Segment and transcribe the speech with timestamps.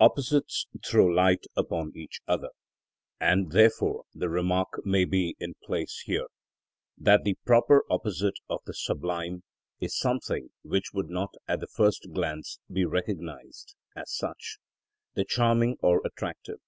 [0.00, 2.48] Opposites throw light upon each other,
[3.20, 6.26] and therefore the remark may be in place here,
[6.98, 9.44] that the proper opposite of the sublime
[9.78, 14.58] is something which would not at the first glance be recognised, as such:
[15.14, 16.58] the charming or attractive.